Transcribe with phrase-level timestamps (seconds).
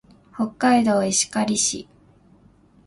[0.33, 1.87] 北海道石狩市